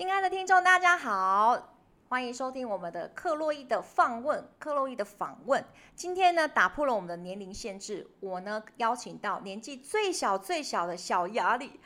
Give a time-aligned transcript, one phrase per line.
[0.00, 1.76] 亲爱的听众，大家好，
[2.08, 4.48] 欢迎收听我们的克洛伊的访问。
[4.58, 5.62] 克洛伊的访问，
[5.94, 11.78] 今天呢打破了我们的年龄限制，我呢邀请到年纪最小最小的小雅里，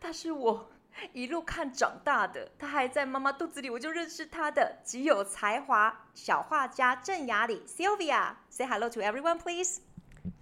[0.00, 0.70] 他是我
[1.12, 8.36] 一路看长大的，他还在妈妈肚子里我就认识他的极有才华小画家郑雅里 Sylvia。
[8.48, 9.80] Say hello to everyone, please.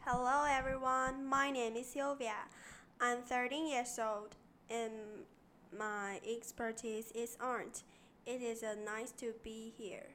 [0.04, 1.26] Hello, everyone.
[1.26, 2.34] My name is Sylvia.
[2.98, 4.32] I'm 13 years old,
[4.68, 5.24] and
[5.76, 7.82] my expertise is art.
[8.24, 10.14] It is a nice to be here.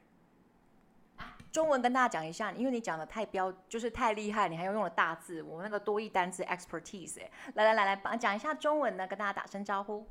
[1.52, 7.32] 中文跟大家讲一下，因为你讲的太标，就是太厉害，你还要用了大字，我那个多义单字 expertise 哎。
[7.56, 10.08] 来来来来，帮讲一下中文呢，跟大家打声招呼。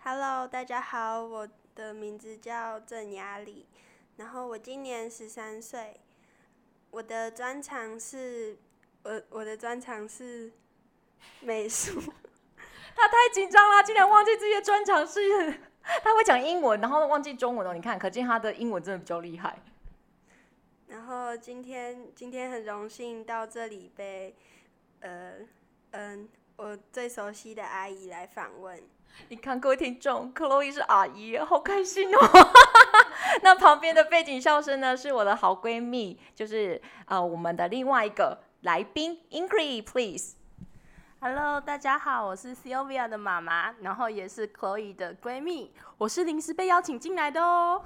[0.00, 3.66] Hello，大家好，我的名字叫郑雅丽，
[4.16, 6.00] 然后我今年十三岁，
[6.90, 8.58] 我的专长是，
[9.04, 10.52] 我我的专长是
[11.40, 12.02] 美术。
[12.96, 15.20] 他太紧张了，竟然忘记自己的专长是，
[16.02, 17.74] 他会讲英文，然后忘记中文哦。
[17.74, 19.58] 你看，可见他的英文真的比较厉害。
[20.88, 24.34] 然后今天今天很荣幸到这里被，
[25.00, 25.34] 呃
[25.90, 28.82] 嗯，我最熟悉的阿姨来访问。
[29.28, 32.18] 你看，各位听众，克洛伊是阿姨，好开心哦。
[33.42, 40.34] 那旁边的背景笑声呢，是我的好闺蜜，就是呃我们的另外一个来宾 Ingrid，please。
[41.18, 45.72] Hello，大家好，我是 Sylvia 的妈妈，然后也是 Chloe 的闺蜜。
[45.96, 47.82] 我是临时被邀请进来的哦。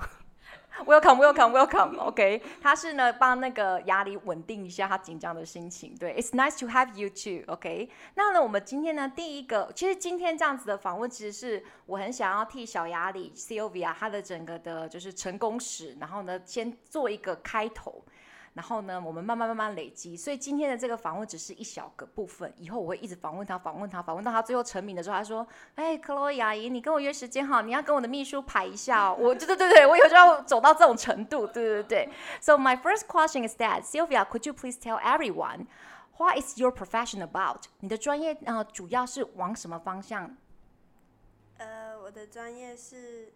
[0.85, 1.97] Welcome，Welcome，Welcome。
[2.03, 5.95] OK，她是呢帮那个雅里稳定一下她紧张的心情。
[5.95, 7.45] 对，It's nice to have you too。
[7.55, 18.05] OK，那呢我们今天呢第一个，其实今天这样子的访问，其实是我很想要替小雅里 Sylvia 她的整个的就是成功史，然后呢先做一个开头。
[18.53, 22.53] 然后呢，我们慢慢慢慢累积，所以今天的这个访问只是一小个部分。
[22.57, 32.09] 以后我会一直访问他，访问他，访问到他最后成名的时候，他说：“哎，克洛伊阿姨，你跟我约时间哈，你要跟我的秘书排一下哦。”我，对对对对，我以后就要走到这种程度，对对对。
[32.41, 35.67] So my first question is that Sylvia, could you please tell everyone
[36.19, 37.63] what is your profession about？
[37.79, 40.37] 你的专业呃主要是往什么方向？
[41.59, 43.33] 呃，我的专业是，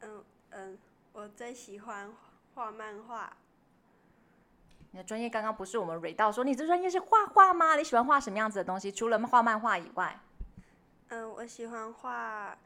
[0.00, 0.78] 嗯嗯，
[1.12, 2.12] 我最喜欢
[2.54, 3.36] 画漫画。
[4.92, 7.74] 你的专业刚刚不是我们蕊到说你这专业是画画吗？
[7.76, 8.92] 你喜欢画什么样子的东西？
[8.92, 10.18] 除了画漫画以外，
[11.08, 12.56] 嗯，我喜欢画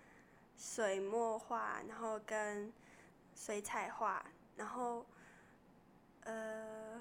[0.59, 2.72] 水墨画，然后跟
[3.34, 4.25] 水彩画，
[4.56, 5.06] 然后
[6.25, 7.00] 呃。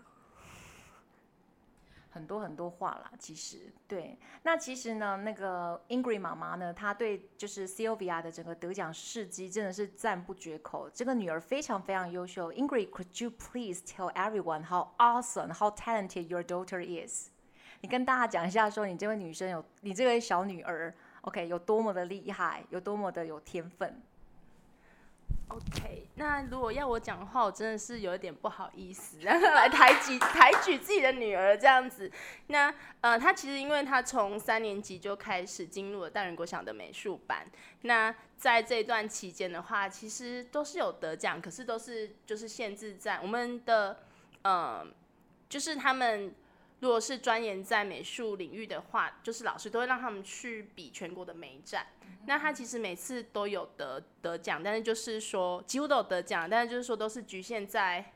[2.15, 4.17] 很多很多话啦，其实对。
[4.43, 10.89] 那其实呢，那个 Ingrid 妈妈呢，她对就是 Sylvia 的整个得奖事迹真的是赞不绝口。
[10.89, 12.53] 这个女儿非常非常优秀。
[12.53, 17.31] Ingrid，could you please tell everyone how awesome, how talented your daughter is？
[17.81, 24.01] 你跟大家讲一下，说你这位女生有，你这位小女儿，OK，有多么的厉害，有多么的有天分。
[25.47, 32.11] OK，那如果要我讲的话，我真的是有一点不好意思，然 后来抬举抬举自己的女儿这样子。
[32.47, 37.45] 那呃，她其实因为她从三年级就开始进入了大人国小的美术班。
[37.81, 43.99] 那在这段期间的话，其实都是有得奖，可是都是就是限制在我们的
[44.41, 44.85] 呃，
[45.47, 46.33] 就是他们。
[46.79, 51.87] 如果是钻研在美术领域的话，就是老师都会让他们去比全国的美展。
[52.27, 58.13] 那他其实每次都有得得奖，但是就是说几乎都有得奖，但是就是说都是局限在，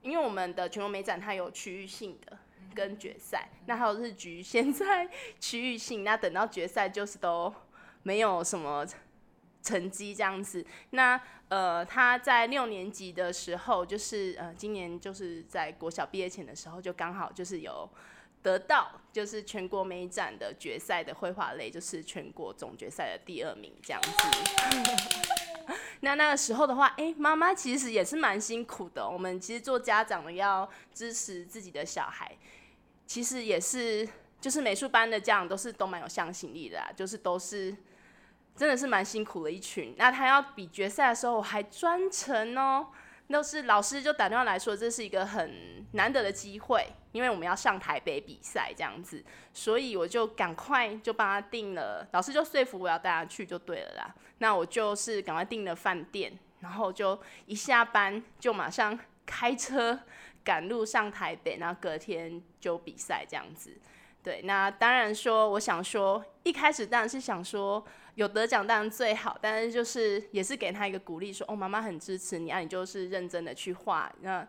[0.00, 2.38] 因为我们的全国美展它有区域性的
[2.74, 7.52] 跟决赛，那还有是局限在区域性，那等到决赛就是都
[8.02, 8.86] 没有什么。
[9.62, 17.88] 成绩这样子，那呃，他在六年级的时候，就是呃，今年就是在国小毕业前的时候，就刚好就是有
[18.42, 24.10] 得到就是全国美展的决赛的绘画类，就是全国总决赛的第二名这样子。
[26.00, 29.08] 那那个时候的话，哎、妈妈其实也是蛮辛苦的。
[29.08, 32.36] 我们其实做家长的要支持自己的小孩，
[33.06, 34.08] 其实也是
[34.40, 37.76] 就是美术班的家长都是都蛮有向心力的啊，就是都是。
[38.54, 39.94] 真的是蛮辛苦的一群。
[39.96, 42.88] 那他要比决赛的时候，我还专程哦，
[43.28, 54.14] 那是老师就打电话来说，这是一个很难得的机会，因为我们要上台北比赛这样子，所以我就赶快就帮他订了，老师就说服我要带他去就对了啦。
[54.38, 59.98] 那我就是赶快订了饭店，然后就一下班就马上开车
[60.44, 63.78] 赶路上台北，然后隔天就比赛这样子。
[64.22, 74.12] 对，那当然说，我想说，一开始当然是想说有得奖当然最好，但是就是也是给他一个鼓励，说哦，妈妈很支持你啊，你就是认真的去画。
[74.20, 74.46] 那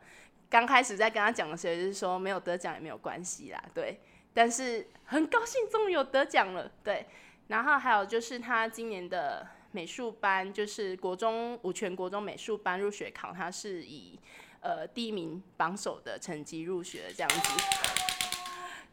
[0.50, 4.00] 刚开始在跟他讲的时候，就是说没有得奖也没有关系啦，对。
[4.34, 7.06] 但是很高兴终于有得奖了，对。
[7.48, 14.20] 然后还有就是他今年的美术班，就是国中五全国中美术班入学考，他是以
[14.60, 17.64] 呃第一名榜首的成绩入学这样子。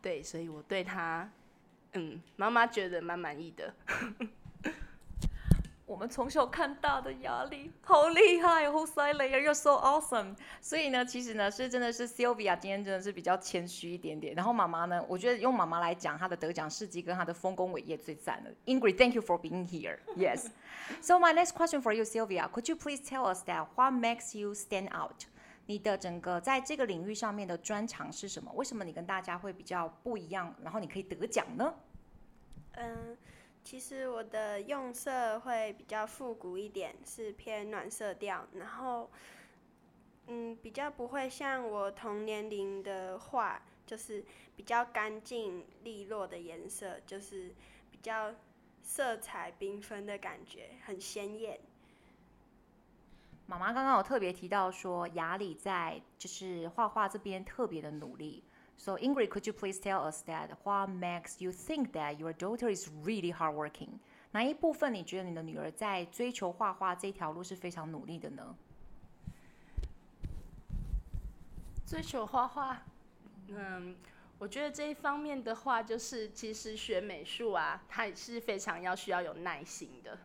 [0.02, 1.30] 对，所以我对他，
[1.94, 3.74] 嗯，妈妈觉得蛮满意的。
[5.90, 10.36] 我们从小看大的压力，好厉害，好犀利啊！You're so awesome。
[10.60, 14.32] 所以呢，其实呢，是真的是 Sylvia 今天真的是比较谦虚一点点。
[14.36, 18.50] 然后妈妈呢，我觉得用妈妈来讲她的得奖事迹跟她的丰功伟业最赞了。
[18.66, 19.98] Ingrid，thank you for being here.
[20.16, 20.46] Yes.
[21.02, 24.38] So my next question for you, Sylvia, could you please tell us that what makes
[24.38, 25.24] you stand out？
[25.66, 28.52] 你的整个在这个领域上面的专长是什么？
[28.54, 30.54] 为什么你跟大家会比较不一样？
[30.62, 31.74] 然后你可以得奖呢？
[32.76, 33.16] 嗯。
[33.62, 39.10] 其实我的用色会比较复古一点，是偏暖色调，然后，
[40.26, 44.24] 嗯，比较不会像我同年龄的画，就是
[44.56, 47.54] 比较干净利落的颜色，就是
[47.90, 48.34] 比较
[48.82, 51.60] 色彩缤纷的感觉，很鲜艳。
[53.46, 58.42] 妈妈刚刚有特别提到说，雅里在就是画画这边特别的努力。
[58.82, 62.88] So Ingrid, could you please tell us that what makes you think that your daughter is
[63.04, 63.98] really hardworking？
[64.32, 68.56] 哪一部分你觉得你的女儿在追求画画这条路是非常努力的呢？
[71.86, 72.82] 追求画画，
[73.48, 73.94] 嗯，
[74.38, 80.18] 我觉得这一方面的话，就是其实学美术啊，它也是非常要需要有耐心的。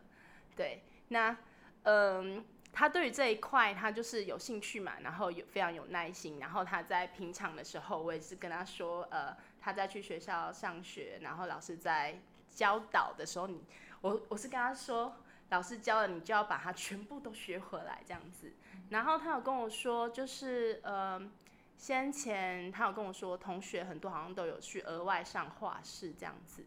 [0.56, 1.36] 对，那
[1.84, 2.42] 嗯。
[2.78, 12.20] 他对于这一块，他就是有兴趣嘛，然后有非常有耐心，然后他在平常的时候，我也是跟他说，呃，他在去学校上学，然后老师在
[12.52, 13.64] 教导的时候，你，
[14.02, 15.16] 我我是跟他说，
[15.52, 18.52] 老师教了你就要把它全部都学回来这样子。
[18.90, 21.32] 然后他有跟我说，就是呃，
[21.78, 26.66] 先前他有跟我说，同学很多好像都有去额外上画室这样子。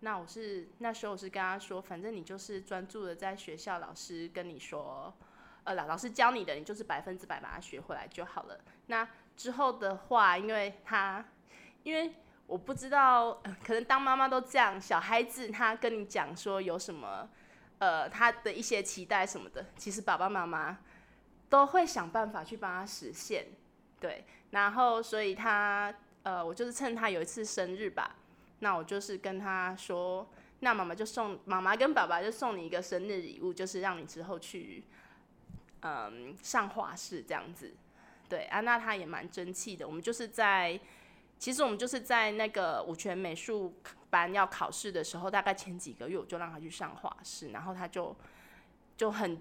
[0.00, 5.14] 那我是那时候我是跟他说，反正你就是专注的在学校，老师跟你说。
[5.64, 8.60] 呃，老老师教你的，你就是百分之百把它学回来就好了。
[8.86, 11.24] 那之后的话，因为他，
[11.82, 12.12] 因为
[12.46, 17.26] 我不知道，可能当妈妈都这样，小孩子他跟你讲说有什么，
[17.78, 20.78] 呃，他的一些期待什么的，其实爸爸妈妈
[21.48, 23.46] 都会想办法去帮他实现。
[23.98, 25.94] 对，然后所以他，
[26.24, 28.16] 呃，我就是趁他有一次生日吧，
[28.58, 30.28] 那我就是跟他说，
[30.60, 34.84] 那妈妈就送妈妈跟爸爸就送你一个生日礼物，就是让你之后去。
[35.86, 37.74] 嗯，上画室这样子，
[38.26, 39.86] 对啊，那他也蛮争气的。
[39.86, 40.80] 我们就是在，
[41.38, 43.74] 其实我们就是在那个五权美术
[44.08, 48.16] 班要考试的时候，大概前几个月我就让他去上画室，然后他就
[48.96, 49.38] 就很，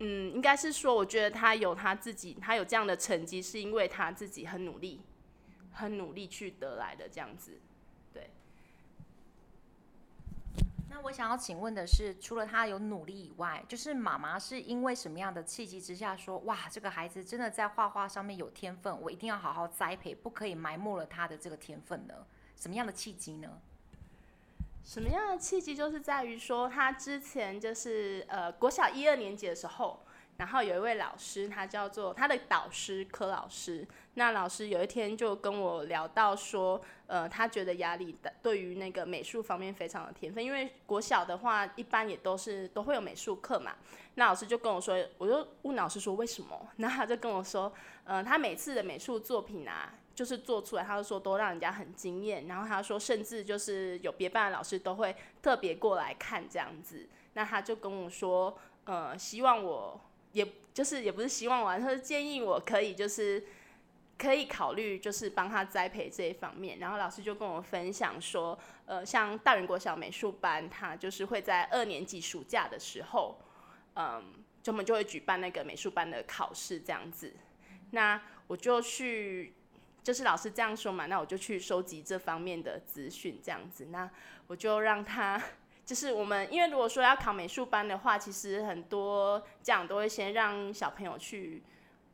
[0.00, 5.00] 嗯，应该是说，我觉得他有他自己，他有这样的成绩，是因为他自己很努力，
[5.72, 7.58] 很努力去得来的这样子。
[10.94, 22.14] 那我想要请问的是，除了他有努力以外，就是妈妈是因为什么样的契机之下说，哇，这个孩子真的在画画上面有天分，我一定要好好栽培，不可以埋没了他的这个天分呢？
[22.54, 23.60] 什么样的契机呢？
[24.84, 25.74] 什么样的契机？
[25.74, 30.03] 就是在于说，他之前就是呃国小一二年级的时候。
[30.36, 33.86] 然后有一位老师，他叫做他的导师柯老师。
[34.14, 43.74] 那老师有一天就跟我聊到说，呃，他觉得雅里的对于那个美术方面非常的天分，因为国小的话一般也都是都会有美术课嘛。
[44.16, 46.66] 那老师就跟我说，我就问老师说为什么？
[46.78, 47.72] 然后他就跟我说，
[48.04, 52.46] 呃，他每次的美术作品啊，就是做出来，他就说都让人家很惊艳。
[52.46, 57.08] 然后他说，甚至就是有别班的老师都会特别过来看这样子。
[57.34, 60.00] 那他就跟我说，呃，希望我。
[60.34, 63.42] 也就是也不是希望我，他是建议我可以就是
[64.18, 66.80] 可以考虑就是帮他栽培这一方面。
[66.80, 73.38] 然后老师就跟我分享说，呃，像大人国小美术班，他就是会在二年级暑假的时候，
[73.94, 77.32] 嗯，就我们就会举办那个美术班的考试这样子。
[77.92, 79.54] 那我就去，
[80.02, 83.86] 就是老师这样说嘛，那我就去收集这方面的资讯这样子。
[83.86, 84.10] 那
[84.48, 85.40] 我就让他。
[85.84, 91.62] 就是我们，因为如果说要考美术班的话，其实很多家长都会先让小朋友去，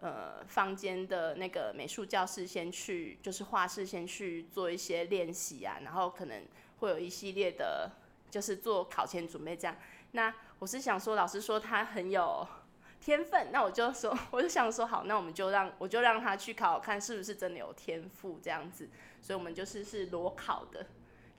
[0.01, 6.43] 呃，房间的那个美术教室先去，就是画室先去做一些练习啊，然后可能
[6.81, 7.93] 会有一系列的，
[8.29, 9.77] 就是做考前准备这样。
[10.13, 12.45] 那我是想说，老师说他很有
[13.01, 18.89] 天分，那我就说， 我就想说好，那我们就让我就让他去考，看是不是真的有天赋这样子。
[19.21, 20.87] 所以我们就是是裸考的。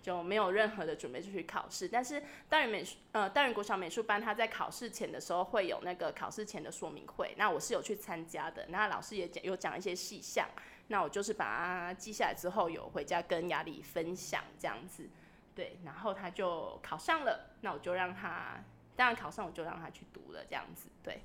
[0.02, 10.48] 就没有任何的准备就去考试，但是大人美术呃大人国小美术班，他在考试前的时候会有那个考试前的说明会，那我是有去参加的，那老师也讲有讲一些细项，
[10.88, 15.08] 那我就是把它记下来之后有回家跟雅里分享这样子，
[15.54, 18.64] 对，然后他就考上了，那我就让他。
[18.94, 20.90] 当然考上我就让他去读了，这样子。
[21.02, 21.24] 对，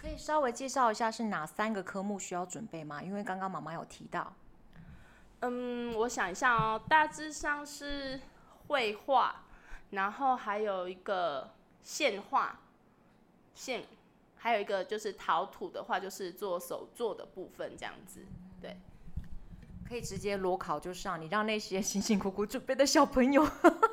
[0.00, 3.00] 可以稍微介绍一下是哪三个科目需要准备吗？
[3.00, 4.34] 因为刚刚妈妈有提到。
[5.42, 8.20] 嗯，我想一下哦，大致上是
[8.68, 9.44] 绘画，
[9.90, 11.50] 然后还有一个
[11.82, 12.60] 线画，
[13.52, 13.84] 线，
[14.36, 18.24] 还有一个就是陶土的话，就是做手作的部分这样子，
[18.60, 18.76] 对。
[19.84, 23.42] 可以直接裸考就上，你让那些辛辛苦苦准备的小朋友，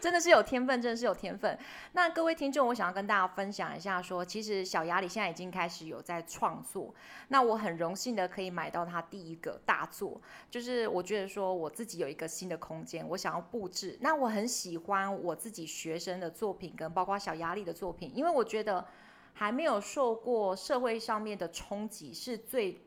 [0.00, 1.58] 真的是有天分，真的是有天分。
[1.92, 6.94] 那各位听众，我想要跟大家分享一下说，其实小雅里现在已经开始有在创作。
[7.28, 10.20] 那我很荣幸的可以买到他第一个大作，
[10.50, 13.98] 就是我觉得说我自己有一个新的空间，我想要布置。
[14.00, 18.86] 那我很喜欢我自己学生的作品，跟包括小雅里的作品，因为我觉得
[19.32, 22.80] 还没有受过社会上面的冲击，是最。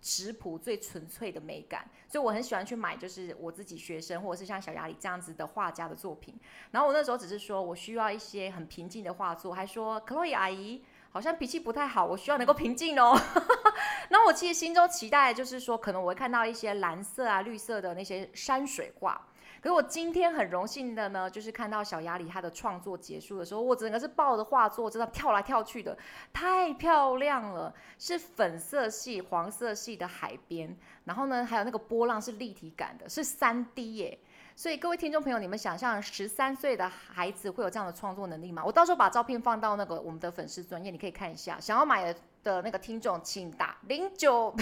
[0.00, 6.34] 质朴最纯粹的美感，所以我很喜欢去买，就是我自己学生或者是像小雅里这样子的画家的作品。
[6.70, 13.18] 然后我那时候只是说我需要一些很平静的画作，还说克洛伊阿姨好像脾气不太好，我需要能够平静哦。
[14.10, 19.28] 那我其实心中期待就是说，可能我会看到一些蓝色啊、绿色的那些山水画。
[19.62, 25.96] 可是我今天很荣幸的呢，就是看到小鸭里她的创作结束的时候，我整个是抱着画作，真的跳来跳去的，
[26.32, 34.18] 太漂亮了，是粉色系、黄色系的海边，然后呢，还有那个波浪是立体感的，是三 D 耶。
[34.56, 38.64] 所以各位听众朋友，你们想象十三岁的孩子会有这样的创作能力吗？
[38.64, 41.58] 我到时候把照片放到那个我们的粉丝专业，你可以看一下。
[41.60, 44.54] 想要买的的那个听众，请打零九，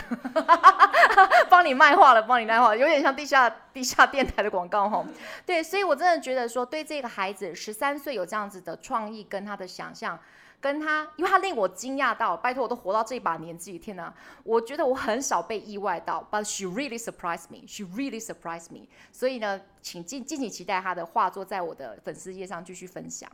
[1.48, 5.04] 帮你卖画了，帮你卖画，有点像地下地下电台的广告哈。
[5.46, 10.18] 对，所以我真的觉得说，对这个孩子十三岁有这样子的创意跟他的想象。
[10.62, 14.12] 跟他，因为他令我惊讶到，拜托我都活到这把年纪，天哪！
[14.44, 18.86] 我觉得我很少被意外到，but she really surprised me, she really surprised me。
[19.10, 23.26] 所以呢，请敬敬请期待他的画作在我的粉丝页上继续分享。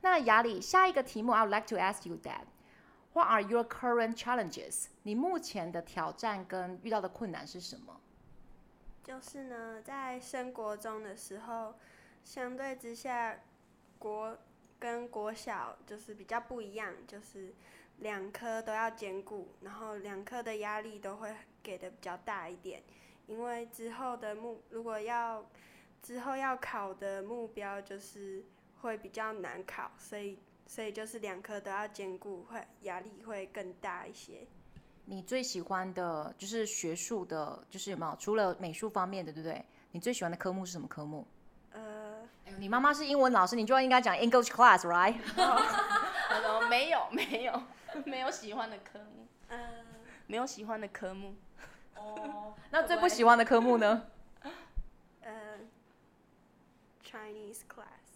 [0.00, 2.40] 那雅里，下一个题目，I would like to ask you that.
[3.12, 4.86] What are your current challenges？
[5.02, 8.00] 你目前的挑战跟遇到的困难是什么？
[9.04, 11.74] 就是呢，在升国中的时候，
[12.24, 13.38] 相对之下，
[13.98, 14.38] 国。
[14.80, 17.52] 跟国小就是比较不一样，就是
[17.96, 21.34] 两科都要兼顾，然后两科的压力都会
[21.64, 22.80] 给的比较大一点，
[23.26, 25.44] 因为之后的目如果要
[26.00, 28.44] 之后要考的目标就是
[28.82, 30.38] 会比较难考，所以
[30.68, 34.46] 所以就是两科都要兼顾，会压力会更大一些。
[35.06, 39.64] 你最喜欢的就是学术的，就是有没有除了美术方面的，对不对？
[39.90, 41.26] 你最喜欢的科目是什么科目？
[41.72, 42.18] 呃
[42.58, 45.16] 你妈妈是英文老师，你就应该讲 English class，right？
[46.68, 47.62] 没有，没有，
[48.04, 49.26] 没有喜欢的科目。
[49.48, 49.58] 嗯，
[50.26, 51.34] 没有喜欢的科目。
[51.96, 54.06] 哦，那 最不喜欢的科目呢？
[55.22, 55.58] 呃
[57.02, 58.07] ，Chinese class。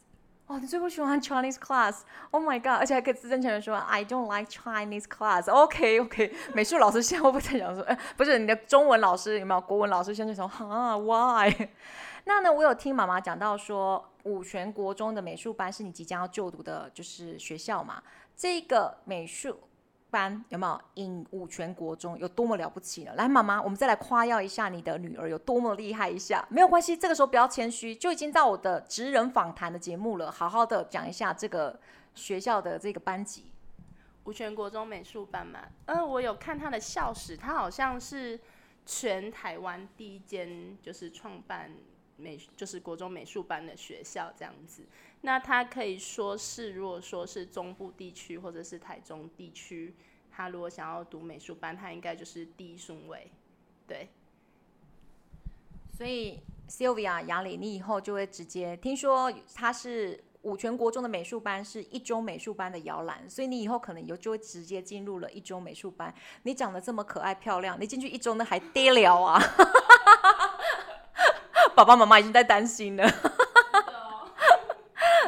[0.52, 2.78] 哦，你最不喜欢 Chinese class？Oh my god！
[2.78, 5.50] 而且还可以自正腔圆说 I don't like Chinese class。
[5.50, 6.34] OK，OK。
[6.52, 9.60] 美术老师现在会不会在讲说，哎，不是你的中文老师有没有？
[9.62, 11.68] 国文老师现在说，哈，Why？
[12.24, 18.02] 那呢，我有听妈妈讲到说，五权国中的美术班是你即将要就读的，就是学校嘛。
[18.36, 19.58] 这个美术
[20.12, 23.12] 班有没有 in 五权国中有多么了不起呢？
[23.16, 26.46] 来，妈妈，我们再来夸耀一下你的女儿有多么厉害一下。
[26.50, 31.80] 没有关系，这个时候不要谦虚，就已经到我的职人访谈的节目了，好好的讲一下这个
[32.14, 33.46] 学校的这个班级。
[34.24, 38.38] 五全国中美术班嘛，呃，我有看他的校史，他好像是
[38.84, 41.70] 全台湾第一间就是创办。
[42.22, 44.84] 美就是国中美术班的学校这样子，
[45.22, 49.94] 那他可以说是，如果说是中部地区或者是台中地区，
[50.30, 53.30] 他如果想要读美术班，他应该就是第一顺位，
[53.86, 54.08] 对。
[55.94, 66.12] 所以 Sylvia 雅里，你以后就会直接听说他是五权国中的美术班是一中美术班的摇篮，所以你以后可能有就会直接进入了一中美术班。
[66.44, 69.38] 你长得这么可爱漂亮，你进去一中那还得了啊？
[71.74, 73.04] 爸爸妈妈已经在担心了。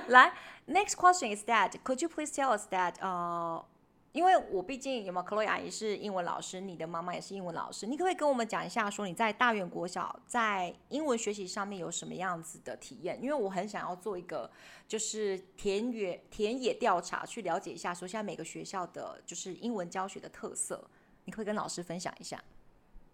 [0.08, 0.32] 来
[0.68, 2.94] ，next question is that could you please tell us that？
[3.00, 3.64] 呃、uh，
[4.12, 13.18] 因为我毕竟有没有 Chloe 阿姨是英文老师，你的妈妈也是英文老师，你可不可以跟我们讲一下，说你在大园国小在英文学习上面有什么样子的体验？
[13.22, 14.50] 因为我很想要做一个
[14.86, 20.84] 就是田野田野调查，去了解一下，说现在每个学校的就是英文教学的特色，
[21.24, 22.44] 你可以跟老师分享一下。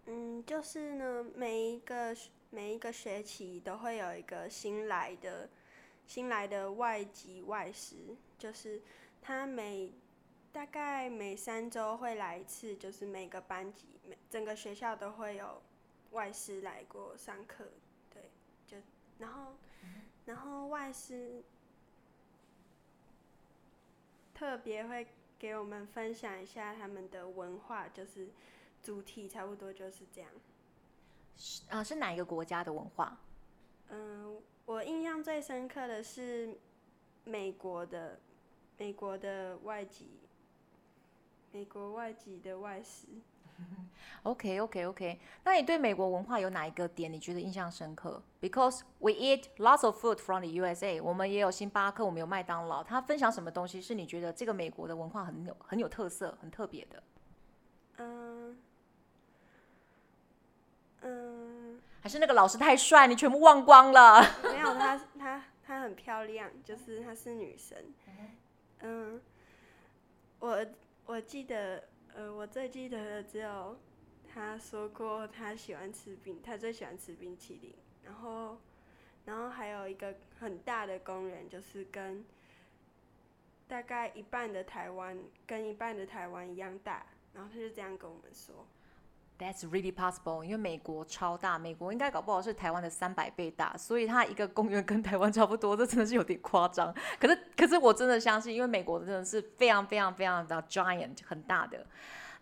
[0.07, 2.15] 嗯，就是呢，每一个。
[2.50, 5.49] 每一个学期都会有一个新来的、
[6.07, 8.83] 新来的外籍外师，就是
[9.23, 9.92] 他每
[10.52, 15.62] 大概每三周会来一次，就是每个班级、每整个学校都会有
[16.11, 17.69] 外师来过上课，
[18.12, 18.30] 对，
[18.66, 18.76] 就
[19.19, 19.54] 然后
[20.25, 21.45] 然后外师
[24.35, 25.07] 特别会
[25.38, 28.28] 给我们分享一下他们的文化，就是
[28.83, 30.28] 主题差不多就是这样。
[31.37, 33.13] 是啊，是哪一个国家的文化？
[33.89, 36.59] 嗯，我印象最深刻的是
[37.25, 38.21] 美国的，
[38.77, 40.21] 美国的外籍，
[41.53, 43.07] 美国外籍的外师。
[44.23, 52.83] OK OK OK，那你对美国文化有哪一个点你觉得印象深刻？Because we eat lots of food from the USA，我们也有星巴克，我们有麦当劳。
[52.83, 57.03] 他分享什么东西是你觉得这个美国的文化很有很有特色、很特别的？
[57.99, 58.59] 嗯
[61.02, 64.21] 嗯，还是那个老师太帅，你全部忘光了？
[64.42, 67.76] 没有，她她她很漂亮，就是她是女生。
[68.80, 69.21] 嗯，
[70.38, 70.66] 我
[71.07, 71.85] 我记得。
[72.12, 73.78] 呃，我最记得的只有
[74.26, 77.73] 她说过她喜欢吃冰，她最喜欢吃冰淇淋。
[78.02, 78.59] 然后，
[79.25, 82.25] 然后还有一个很大的公园，就是跟
[83.69, 85.16] 大概一半的台湾，
[85.47, 87.07] 跟一半的台湾一样大。
[87.33, 88.66] 然后他就这样跟我们说
[89.40, 96.94] ：“That's really possible，因为美国超大，美国应该搞不好是台湾的三百倍大，所以它一个公园跟台湾差不多，这真的是有点夸张。
[97.18, 101.87] 可是，可是我真的相信，因为美国真的是非常非常非常的 giant，很大的。”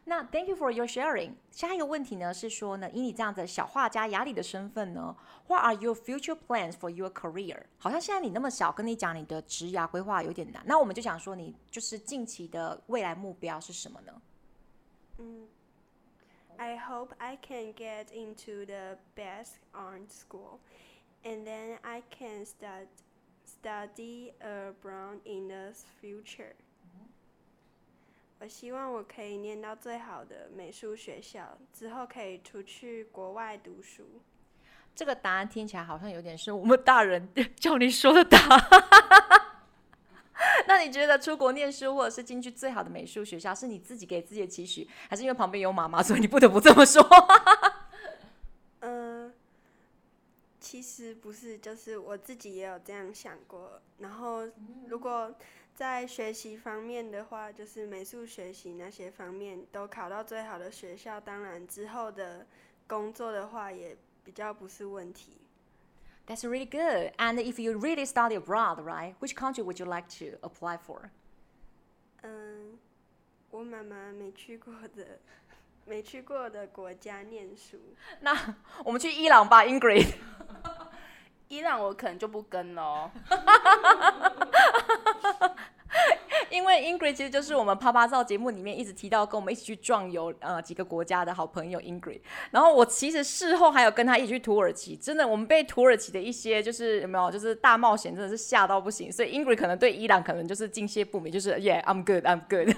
[0.04, 1.32] 那 Thank you for your sharing。
[1.50, 5.14] 下一个问题呢是说呢，以你这样子小画家雅里的身份呢
[5.46, 7.64] ，What are your future plans for your career？
[7.76, 10.62] 好像现在你那么小，跟你讲你的职涯规划有点难。
[10.64, 14.12] 那我们就想说，你就是近期的未来目标是什么呢？
[15.18, 15.46] 嗯
[16.57, 20.59] ，I hope I can get into the best art school,
[21.23, 22.88] and then I can start
[23.45, 26.53] study abroad in the future.
[28.39, 34.21] 我希望我可以念到最好的美术学校，之后可以出去国外读书。
[34.93, 39.37] 这个答案听起来好像有点是我们大人叫你说的答案。
[40.68, 47.02] 那你觉得出国念书，或者是进去最好的美术学校，是你自己给自己的期许，还是因为旁边有妈妈，所以你不得不这么说？
[48.81, 49.35] 嗯、
[50.61, 53.83] 其实不是，就是我自己也有这样想过。
[53.98, 54.46] 然后
[54.87, 55.35] 如果。
[55.78, 62.44] 在学习方面的话，就是美术学习那些方面都考到最好的学校，当然之后的
[62.88, 65.40] 工作的话也比较不是问题。
[66.27, 67.12] That's really good.
[67.17, 69.15] And if you really study abroad, right?
[69.19, 71.10] Which country would you like to apply for?
[72.21, 72.79] 嗯，
[73.51, 75.19] 我妈妈没去过的，
[75.86, 77.77] 没去过的国家念书。
[78.21, 80.13] 那我们去伊朗吧，Ingrid。
[81.49, 83.12] 伊朗我可能就不跟喽。
[86.50, 102.74] 因为 Ingrid 其实就是我们啪啪照节目里面一直提到跟我们一起去壮游呃几个国家的好朋友 Ingrid，然后我其实事后还有跟他一起去土耳其，真的我们被土耳其的一些就是有没有就是大冒险真的是吓到不行，所以 Ingrid 可能对伊朗可能就是敬谢不敏，就是 Yeah I'm good I'm good。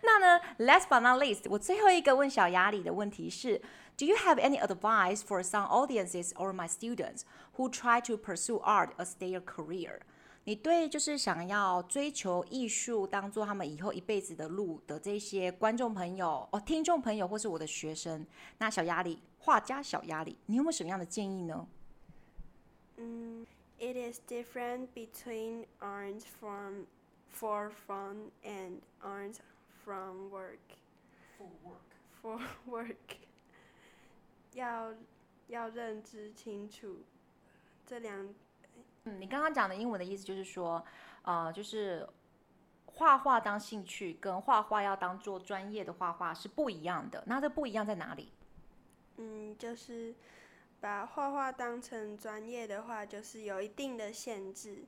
[0.00, 3.60] 那呢，Last but not least，我最后一个问小雅里的问题是
[3.96, 7.22] ，Do you have any advice for some audiences or my students
[7.56, 9.98] who try to pursue art as their career？
[10.48, 21.68] 你对就是想要追求艺术当做他们以后一辈子的路的这些观众朋友哦，听众朋友或是我的学生，那小压力画家小压力，你有没有什么样的建议呢？
[22.96, 23.46] 嗯
[23.78, 26.86] ，It is different between art from
[27.30, 29.34] for fun and art
[29.84, 30.78] from work.
[31.36, 31.92] For work.
[32.22, 33.18] For work.
[34.54, 34.94] 要
[35.48, 37.00] 要认知清楚
[37.86, 38.34] 这两。
[39.08, 40.84] 嗯，你刚刚讲的英文的意思就是说，
[41.22, 42.06] 呃，就是
[42.86, 47.22] 画画当兴趣跟画画要当做专业的画画是不一样的。
[47.26, 48.32] 那这不一样在哪里？
[49.16, 50.14] 嗯，就是
[50.80, 54.84] 把画画当成专业的话，就是有一定的限制。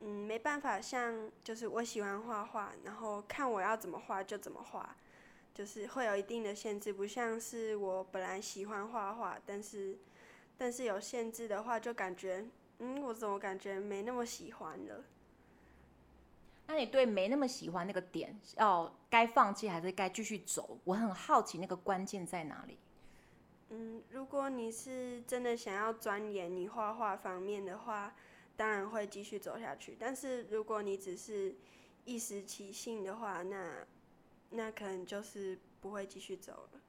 [0.00, 4.96] 嗯，没办法像就是我喜欢画画，然后看我要怎么画就怎么画，
[5.54, 6.92] 就是会有一定的限制。
[6.92, 9.96] 不像是我本来喜欢画画，但是
[10.58, 12.46] 但是有限制的话，就感觉。
[12.78, 15.04] 嗯，我怎么感觉没那么喜欢了？
[16.66, 20.78] 那你对没那么喜欢那个点，要该放弃还是该继续走？
[20.84, 22.78] 我很好奇那个关键在哪里。
[23.70, 28.14] 嗯，如果你是真的想要钻研你画画方面的话，
[28.56, 29.96] 当然会继续走下去。
[29.98, 31.54] 但是如果你只是
[32.04, 33.86] 一时起兴的话，那
[34.50, 36.80] 那可能就是不会继续走了。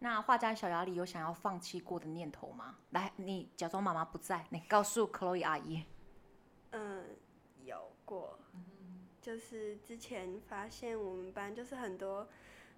[0.00, 2.76] 那画家小雅里有想要放弃过的念头吗？
[2.90, 5.84] 来，你假装妈妈不在，你告诉 Chloe 阿姨。
[6.70, 7.04] 嗯，
[7.64, 8.38] 有过，
[9.20, 12.28] 就是之前发现我们班就是很多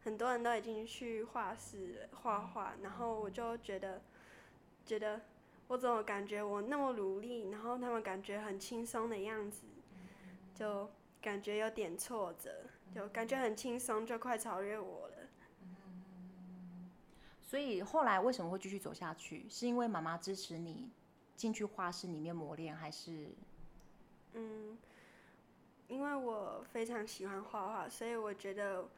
[0.02, 4.00] 很多人都已经去画室画画，然后我就觉得
[4.87, 5.20] 觉得
[5.68, 9.66] 我怎么感觉我那么努力，然后他们感觉很轻松的样子，
[10.54, 15.10] 就感觉有点挫折，就感觉很轻松，就快超越我了。
[17.50, 19.44] 所以后来为什么会继续走下去？
[19.48, 20.88] 是因为妈妈支持你
[21.34, 23.28] 进去画室里面磨练，还是？
[24.34, 24.78] 嗯，
[25.88, 28.88] 因为我非常喜欢画画，所以我觉得，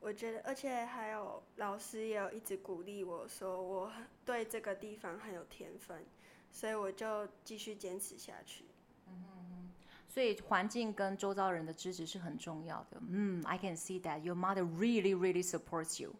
[0.00, 3.92] 我觉得，而且还有老师也有一直鼓励我说，我
[4.24, 6.02] 对这个地方很有天分，
[6.50, 8.64] 所以我就继续坚持下去。
[9.06, 9.70] 嗯，
[10.08, 12.98] 所以环境跟周遭人的支持是很重要的。
[13.06, 16.14] 嗯，I can see that your mother really, really supports you。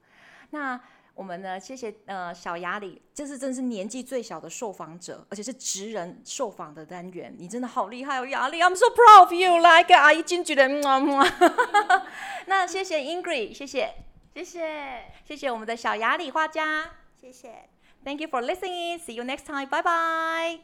[0.50, 0.78] 那。
[1.16, 11.26] 我们呢，谢谢呃小雅里，这是真是年纪最小的受访者，而且是职人受访的单元，你真的好厉害哦，雅里，I'm so proud of you，like 阿姨真觉的么么。
[12.44, 13.94] 那谢谢 Ingrid，谢谢，
[14.34, 17.70] 谢谢，谢谢我们的小雅里画家，谢谢
[18.04, 20.60] ，Thank you for listening，see you next time，拜拜。